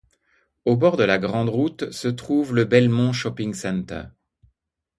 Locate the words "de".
0.97-1.03